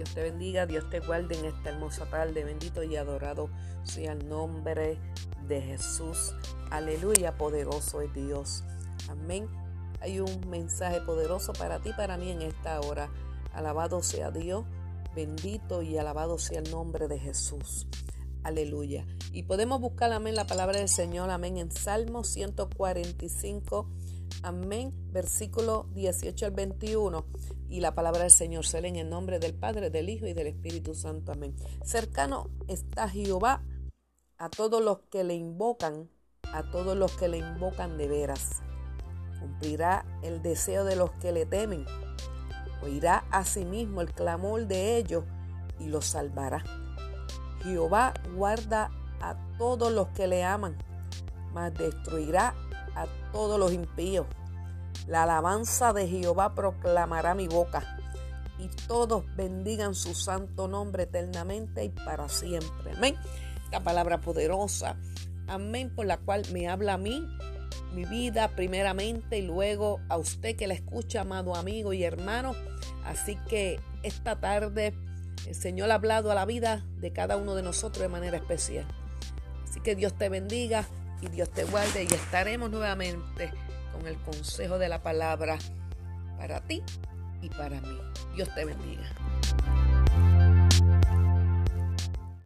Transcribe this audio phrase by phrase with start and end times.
[0.00, 2.42] Dios te bendiga, Dios te guarde en esta hermosa tarde.
[2.42, 3.50] Bendito y adorado
[3.82, 4.98] sea el nombre
[5.46, 6.34] de Jesús.
[6.70, 8.64] Aleluya, poderoso es Dios.
[9.10, 9.46] Amén.
[10.00, 13.10] Hay un mensaje poderoso para ti, para mí en esta hora.
[13.52, 14.64] Alabado sea Dios,
[15.14, 17.86] bendito y alabado sea el nombre de Jesús.
[18.42, 19.04] Aleluya.
[19.34, 23.86] Y podemos buscar, amén, la palabra del Señor, amén, en Salmo 145,
[24.42, 27.24] amén, versículo 18 al 21.
[27.68, 30.32] Y la palabra del Señor se lee en el nombre del Padre, del Hijo y
[30.32, 31.54] del Espíritu Santo, amén.
[31.84, 33.62] Cercano está Jehová
[34.38, 36.08] a todos los que le invocan,
[36.52, 38.62] a todos los que le invocan de veras.
[39.38, 41.84] Cumplirá el deseo de los que le temen.
[42.82, 45.24] Oirá asimismo el clamor de ellos
[45.78, 46.64] y los salvará.
[47.62, 50.76] Jehová guarda a todos los que le aman,
[51.52, 52.54] mas destruirá
[52.94, 54.26] a todos los impíos.
[55.06, 57.96] La alabanza de Jehová proclamará mi boca,
[58.60, 62.92] y todos bendigan su santo nombre eternamente y para siempre.
[62.96, 63.16] Amén.
[63.64, 64.96] Esta palabra poderosa,
[65.48, 67.26] amén, por la cual me habla a mí,
[67.94, 72.54] mi vida primeramente y luego a usted que la escucha, amado amigo y hermano.
[73.04, 74.94] Así que esta tarde
[75.46, 78.86] el Señor ha hablado a la vida de cada uno de nosotros de manera especial.
[79.68, 80.86] Así que Dios te bendiga
[81.20, 83.52] y Dios te guarde y estaremos nuevamente
[83.92, 85.58] con el consejo de la palabra
[86.38, 86.82] para ti
[87.42, 87.98] y para mí.
[88.34, 89.10] Dios te bendiga.